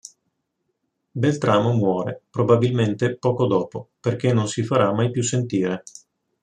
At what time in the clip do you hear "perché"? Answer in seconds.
3.99-4.33